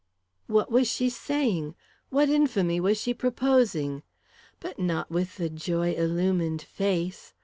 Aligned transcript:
What 0.47 0.71
was 0.71 0.87
she 0.87 1.11
saying? 1.11 1.75
What 2.09 2.27
infamy 2.27 2.79
was 2.79 2.99
she 2.99 3.13
proposing? 3.13 4.01
But 4.59 4.79
not 4.79 5.11
with 5.11 5.37
the 5.37 5.47
joy 5.47 5.91
illumined 5.93 6.63
face! 6.63 7.35